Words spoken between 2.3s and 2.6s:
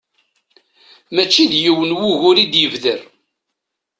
i